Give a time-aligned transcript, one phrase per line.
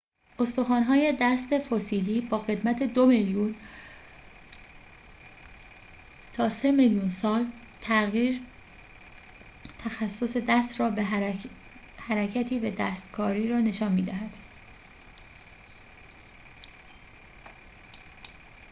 [0.39, 3.55] استخوان‌های دست فسیلی با قدمت دو میلیون
[6.33, 7.45] تا سه میلیون سال
[7.81, 8.41] تغییر
[9.79, 10.91] تخصص دست را
[11.97, 14.35] حرکتی به دستکاری را نشان می دهد